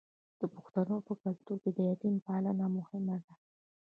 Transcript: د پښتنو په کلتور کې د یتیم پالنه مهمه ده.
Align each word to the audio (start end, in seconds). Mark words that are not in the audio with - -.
د 0.39 0.41
پښتنو 0.53 0.95
په 1.07 1.13
کلتور 1.21 1.57
کې 1.63 1.71
د 1.73 1.79
یتیم 1.89 2.15
پالنه 2.25 2.65
مهمه 2.77 3.17
ده. 3.23 3.33